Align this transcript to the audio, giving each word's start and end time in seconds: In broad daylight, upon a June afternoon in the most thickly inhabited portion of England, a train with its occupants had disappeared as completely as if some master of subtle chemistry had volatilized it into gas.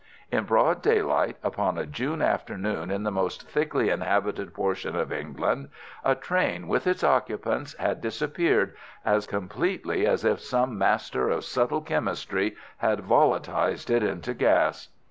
In 0.31 0.45
broad 0.45 0.81
daylight, 0.81 1.37
upon 1.43 1.77
a 1.77 1.85
June 1.85 2.23
afternoon 2.23 2.89
in 2.89 3.03
the 3.03 3.11
most 3.11 3.47
thickly 3.47 3.89
inhabited 3.91 4.51
portion 4.51 4.95
of 4.95 5.11
England, 5.13 5.69
a 6.03 6.15
train 6.15 6.67
with 6.67 6.87
its 6.87 7.03
occupants 7.03 7.75
had 7.77 8.01
disappeared 8.01 8.75
as 9.05 9.27
completely 9.27 10.07
as 10.07 10.25
if 10.25 10.39
some 10.39 10.75
master 10.75 11.29
of 11.29 11.43
subtle 11.45 11.81
chemistry 11.81 12.55
had 12.77 13.01
volatilized 13.01 13.91
it 13.91 14.01
into 14.01 14.33
gas. 14.33 14.89